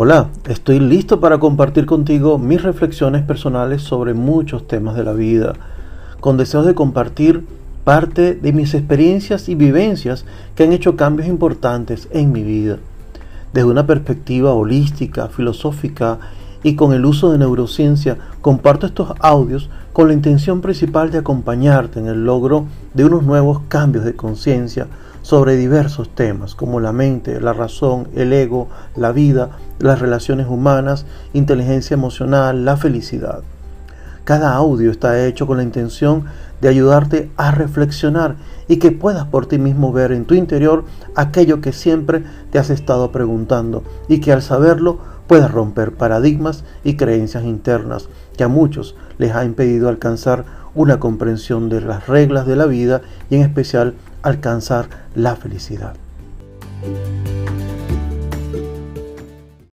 Hola, 0.00 0.28
estoy 0.48 0.78
listo 0.78 1.18
para 1.18 1.38
compartir 1.40 1.84
contigo 1.84 2.38
mis 2.38 2.62
reflexiones 2.62 3.24
personales 3.24 3.82
sobre 3.82 4.14
muchos 4.14 4.68
temas 4.68 4.94
de 4.94 5.02
la 5.02 5.12
vida, 5.12 5.54
con 6.20 6.36
deseos 6.36 6.64
de 6.66 6.76
compartir 6.76 7.44
parte 7.82 8.36
de 8.36 8.52
mis 8.52 8.74
experiencias 8.74 9.48
y 9.48 9.56
vivencias 9.56 10.24
que 10.54 10.62
han 10.62 10.72
hecho 10.72 10.94
cambios 10.94 11.26
importantes 11.26 12.06
en 12.12 12.30
mi 12.30 12.44
vida. 12.44 12.78
Desde 13.52 13.68
una 13.68 13.88
perspectiva 13.88 14.52
holística, 14.52 15.26
filosófica 15.30 16.20
y 16.62 16.74
con 16.74 16.92
el 16.92 17.04
uso 17.04 17.30
de 17.30 17.38
neurociencia, 17.38 18.18
comparto 18.40 18.86
estos 18.86 19.12
audios 19.20 19.70
con 19.92 20.08
la 20.08 20.14
intención 20.14 20.60
principal 20.60 21.10
de 21.10 21.18
acompañarte 21.18 22.00
en 22.00 22.06
el 22.06 22.24
logro 22.24 22.66
de 22.94 23.04
unos 23.04 23.22
nuevos 23.22 23.60
cambios 23.68 24.04
de 24.04 24.16
conciencia 24.16 24.86
sobre 25.22 25.56
diversos 25.56 26.08
temas 26.14 26.54
como 26.54 26.80
la 26.80 26.92
mente, 26.92 27.40
la 27.40 27.52
razón, 27.52 28.08
el 28.14 28.32
ego, 28.32 28.68
la 28.96 29.12
vida, 29.12 29.50
las 29.78 30.00
relaciones 30.00 30.46
humanas, 30.48 31.04
inteligencia 31.32 31.94
emocional, 31.94 32.64
la 32.64 32.76
felicidad. 32.76 33.42
Cada 34.24 34.54
audio 34.54 34.90
está 34.90 35.26
hecho 35.26 35.46
con 35.46 35.56
la 35.56 35.62
intención 35.62 36.24
de 36.60 36.68
ayudarte 36.68 37.30
a 37.36 37.50
reflexionar 37.50 38.36
y 38.68 38.76
que 38.76 38.90
puedas 38.90 39.26
por 39.26 39.46
ti 39.46 39.58
mismo 39.58 39.92
ver 39.92 40.12
en 40.12 40.26
tu 40.26 40.34
interior 40.34 40.84
aquello 41.14 41.60
que 41.60 41.72
siempre 41.72 42.24
te 42.50 42.58
has 42.58 42.70
estado 42.70 43.10
preguntando 43.10 43.82
y 44.08 44.20
que 44.20 44.32
al 44.32 44.42
saberlo 44.42 44.98
puedes 45.28 45.50
romper 45.50 45.92
paradigmas 45.92 46.64
y 46.82 46.96
creencias 46.96 47.44
internas 47.44 48.08
que 48.36 48.42
a 48.42 48.48
muchos 48.48 48.96
les 49.18 49.32
ha 49.32 49.44
impedido 49.44 49.88
alcanzar 49.88 50.44
una 50.74 50.98
comprensión 50.98 51.68
de 51.68 51.80
las 51.80 52.08
reglas 52.08 52.46
de 52.46 52.56
la 52.56 52.66
vida 52.66 53.02
y 53.30 53.36
en 53.36 53.42
especial 53.42 53.94
alcanzar 54.22 54.88
la 55.14 55.36
felicidad. 55.36 55.94